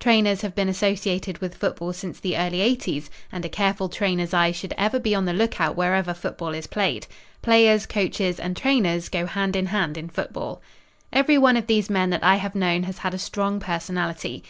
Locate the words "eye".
4.32-4.50